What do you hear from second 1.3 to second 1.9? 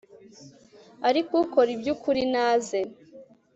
ukora